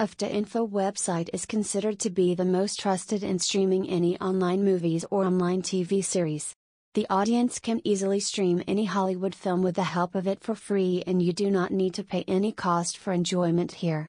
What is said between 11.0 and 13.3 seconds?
and you do not need to pay any cost for